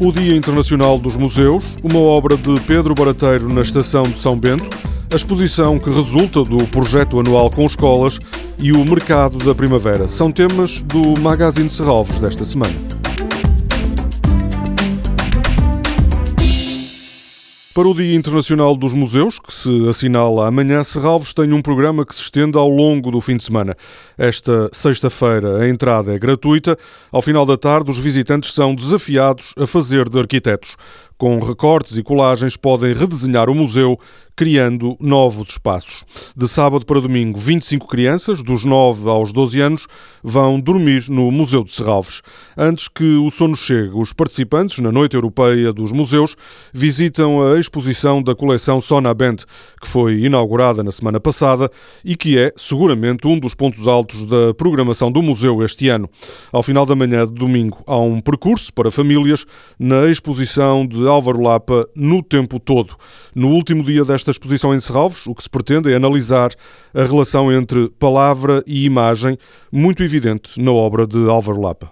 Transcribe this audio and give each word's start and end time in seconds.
o 0.00 0.10
Dia 0.10 0.34
Internacional 0.34 0.98
dos 0.98 1.14
Museus, 1.14 1.76
uma 1.82 1.98
obra 1.98 2.34
de 2.34 2.58
Pedro 2.60 2.94
Barateiro 2.94 3.52
na 3.52 3.60
Estação 3.60 4.02
de 4.02 4.18
São 4.18 4.34
Bento, 4.34 4.70
a 5.12 5.16
exposição 5.16 5.78
que 5.78 5.90
resulta 5.90 6.42
do 6.42 6.66
projeto 6.68 7.20
anual 7.20 7.50
com 7.50 7.66
escolas 7.66 8.18
e 8.58 8.72
o 8.72 8.82
mercado 8.84 9.36
da 9.38 9.54
primavera 9.54 10.08
são 10.08 10.32
temas 10.32 10.82
do 10.84 11.20
Magazine 11.20 11.68
Serralves 11.68 12.18
desta 12.18 12.44
semana. 12.46 12.99
Para 17.72 17.86
o 17.86 17.94
Dia 17.94 18.16
Internacional 18.16 18.74
dos 18.74 18.92
Museus, 18.92 19.38
que 19.38 19.54
se 19.54 19.88
assinala 19.88 20.48
amanhã, 20.48 20.82
Serralves 20.82 21.32
tem 21.32 21.52
um 21.52 21.62
programa 21.62 22.04
que 22.04 22.12
se 22.12 22.22
estende 22.22 22.58
ao 22.58 22.68
longo 22.68 23.12
do 23.12 23.20
fim 23.20 23.36
de 23.36 23.44
semana. 23.44 23.76
Esta 24.18 24.68
sexta-feira 24.72 25.58
a 25.58 25.68
entrada 25.68 26.12
é 26.12 26.18
gratuita. 26.18 26.76
Ao 27.12 27.22
final 27.22 27.46
da 27.46 27.56
tarde, 27.56 27.88
os 27.88 27.96
visitantes 27.96 28.54
são 28.54 28.74
desafiados 28.74 29.54
a 29.56 29.68
fazer 29.68 30.08
de 30.08 30.18
arquitetos. 30.18 30.76
Com 31.20 31.38
recortes 31.38 31.98
e 31.98 32.02
colagens, 32.02 32.56
podem 32.56 32.94
redesenhar 32.94 33.50
o 33.50 33.54
museu 33.54 34.00
criando 34.40 34.96
novos 34.98 35.50
espaços. 35.50 36.02
De 36.34 36.48
sábado 36.48 36.86
para 36.86 36.98
domingo, 36.98 37.38
25 37.38 37.86
crianças, 37.86 38.42
dos 38.42 38.64
9 38.64 39.06
aos 39.06 39.34
12 39.34 39.60
anos, 39.60 39.86
vão 40.24 40.58
dormir 40.58 41.10
no 41.10 41.30
Museu 41.30 41.62
de 41.62 41.72
Serralves. 41.72 42.22
Antes 42.56 42.88
que 42.88 43.18
o 43.18 43.30
sono 43.30 43.54
chegue, 43.54 43.90
os 43.94 44.14
participantes, 44.14 44.78
na 44.78 44.90
Noite 44.90 45.14
Europeia 45.14 45.74
dos 45.74 45.92
Museus, 45.92 46.36
visitam 46.72 47.42
a 47.42 47.60
exposição 47.60 48.22
da 48.22 48.34
coleção 48.34 48.80
Sona 48.80 49.12
Band, 49.12 49.36
que 49.78 49.86
foi 49.86 50.20
inaugurada 50.20 50.82
na 50.82 50.90
semana 50.90 51.20
passada 51.20 51.70
e 52.02 52.16
que 52.16 52.38
é, 52.38 52.50
seguramente, 52.56 53.26
um 53.26 53.38
dos 53.38 53.54
pontos 53.54 53.86
altos 53.86 54.24
da 54.24 54.54
programação 54.54 55.12
do 55.12 55.20
museu 55.22 55.62
este 55.62 55.90
ano. 55.90 56.08
Ao 56.50 56.62
final 56.62 56.86
da 56.86 56.96
manhã 56.96 57.26
de 57.26 57.34
domingo, 57.34 57.84
há 57.86 57.98
um 57.98 58.22
percurso 58.22 58.72
para 58.72 58.90
famílias 58.90 59.44
na 59.78 60.06
exposição 60.06 60.86
de 60.86 61.09
Álvaro 61.10 61.42
Lapa 61.42 61.86
no 61.94 62.22
tempo 62.22 62.58
todo. 62.58 62.96
No 63.34 63.48
último 63.48 63.82
dia 63.82 64.04
desta 64.04 64.30
esta 64.30 64.30
exposição 64.30 64.74
em 64.74 64.80
Serralves, 64.80 65.26
o 65.26 65.34
que 65.34 65.42
se 65.42 65.50
pretende 65.50 65.92
é 65.92 65.96
analisar 65.96 66.50
a 66.94 67.04
relação 67.04 67.52
entre 67.52 67.90
palavra 67.98 68.62
e 68.66 68.84
imagem, 68.84 69.36
muito 69.72 70.02
evidente 70.02 70.60
na 70.60 70.70
obra 70.70 71.06
de 71.06 71.28
Álvaro 71.28 71.60
Lapa. 71.60 71.90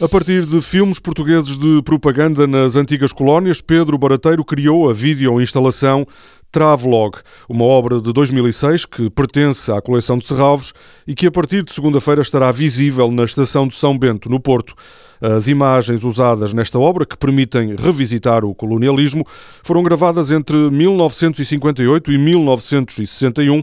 A 0.00 0.08
partir 0.08 0.44
de 0.44 0.60
filmes 0.60 0.98
portugueses 0.98 1.56
de 1.56 1.80
propaganda 1.82 2.46
nas 2.46 2.76
antigas 2.76 3.12
colónias, 3.12 3.60
Pedro 3.60 3.96
Barateiro 3.96 4.44
criou 4.44 4.90
a 4.90 4.92
vídeo-instalação 4.92 6.06
Travelog, 6.54 7.18
uma 7.48 7.64
obra 7.64 8.00
de 8.00 8.12
2006 8.12 8.84
que 8.84 9.10
pertence 9.10 9.72
à 9.72 9.82
coleção 9.82 10.16
de 10.16 10.24
Serralves 10.24 10.72
e 11.04 11.12
que 11.12 11.26
a 11.26 11.30
partir 11.32 11.64
de 11.64 11.72
segunda-feira 11.72 12.22
estará 12.22 12.52
visível 12.52 13.10
na 13.10 13.24
estação 13.24 13.66
de 13.66 13.74
São 13.74 13.98
Bento, 13.98 14.30
no 14.30 14.38
Porto. 14.38 14.72
As 15.20 15.48
imagens 15.48 16.04
usadas 16.04 16.52
nesta 16.52 16.78
obra, 16.78 17.04
que 17.04 17.16
permitem 17.16 17.74
revisitar 17.74 18.44
o 18.44 18.54
colonialismo, 18.54 19.26
foram 19.64 19.82
gravadas 19.82 20.30
entre 20.30 20.56
1958 20.70 22.12
e 22.12 22.18
1961 22.18 23.60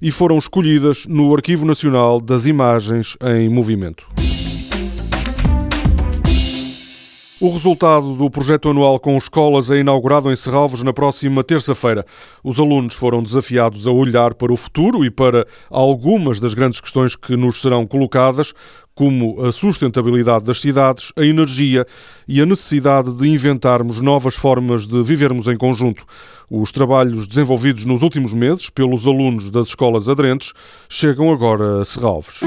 e 0.00 0.10
foram 0.10 0.38
escolhidas 0.38 1.04
no 1.06 1.34
Arquivo 1.34 1.66
Nacional 1.66 2.22
das 2.22 2.46
Imagens 2.46 3.18
em 3.22 3.50
Movimento. 3.50 4.06
O 7.40 7.48
resultado 7.48 8.14
do 8.16 8.28
projeto 8.28 8.68
anual 8.68 9.00
com 9.00 9.16
escolas 9.16 9.70
é 9.70 9.78
inaugurado 9.78 10.30
em 10.30 10.36
Serralvos 10.36 10.82
na 10.82 10.92
próxima 10.92 11.42
terça-feira. 11.42 12.04
Os 12.44 12.60
alunos 12.60 12.94
foram 12.94 13.22
desafiados 13.22 13.86
a 13.86 13.90
olhar 13.90 14.34
para 14.34 14.52
o 14.52 14.56
futuro 14.58 15.02
e 15.06 15.10
para 15.10 15.46
algumas 15.70 16.38
das 16.38 16.52
grandes 16.52 16.82
questões 16.82 17.16
que 17.16 17.38
nos 17.38 17.62
serão 17.62 17.86
colocadas, 17.86 18.52
como 18.94 19.40
a 19.42 19.52
sustentabilidade 19.52 20.44
das 20.44 20.60
cidades, 20.60 21.14
a 21.16 21.24
energia 21.24 21.86
e 22.28 22.42
a 22.42 22.44
necessidade 22.44 23.10
de 23.14 23.26
inventarmos 23.26 24.02
novas 24.02 24.34
formas 24.34 24.86
de 24.86 25.02
vivermos 25.02 25.46
em 25.46 25.56
conjunto. 25.56 26.04
Os 26.50 26.70
trabalhos 26.70 27.26
desenvolvidos 27.26 27.86
nos 27.86 28.02
últimos 28.02 28.34
meses 28.34 28.68
pelos 28.68 29.06
alunos 29.06 29.50
das 29.50 29.68
escolas 29.68 30.10
aderentes 30.10 30.52
chegam 30.90 31.32
agora 31.32 31.80
a 31.80 31.84
Serralvos. 31.86 32.40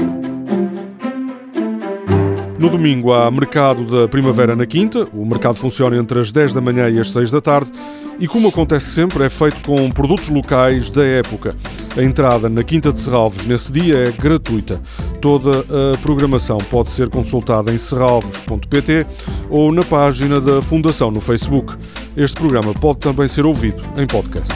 No 2.64 2.70
domingo 2.70 3.12
há 3.12 3.30
mercado 3.30 3.84
da 3.84 4.08
primavera 4.08 4.56
na 4.56 4.64
quinta. 4.64 5.06
O 5.12 5.26
mercado 5.26 5.56
funciona 5.56 5.98
entre 5.98 6.18
as 6.18 6.32
10 6.32 6.54
da 6.54 6.62
manhã 6.62 6.88
e 6.88 6.98
as 6.98 7.10
6 7.10 7.30
da 7.30 7.38
tarde 7.38 7.70
e, 8.18 8.26
como 8.26 8.48
acontece 8.48 8.86
sempre, 8.86 9.22
é 9.22 9.28
feito 9.28 9.60
com 9.60 9.90
produtos 9.90 10.30
locais 10.30 10.88
da 10.88 11.04
época. 11.04 11.54
A 11.94 12.02
entrada 12.02 12.48
na 12.48 12.64
Quinta 12.64 12.90
de 12.90 12.98
Serralves 12.98 13.46
nesse 13.46 13.70
dia 13.70 14.08
é 14.08 14.12
gratuita. 14.12 14.80
Toda 15.20 15.60
a 15.60 15.98
programação 15.98 16.56
pode 16.56 16.88
ser 16.88 17.10
consultada 17.10 17.70
em 17.70 17.76
serralves.pt 17.76 19.06
ou 19.50 19.70
na 19.70 19.82
página 19.82 20.40
da 20.40 20.62
Fundação 20.62 21.10
no 21.10 21.20
Facebook. 21.20 21.74
Este 22.16 22.36
programa 22.36 22.72
pode 22.72 23.00
também 23.00 23.28
ser 23.28 23.44
ouvido 23.44 23.82
em 23.98 24.06
podcast. 24.06 24.54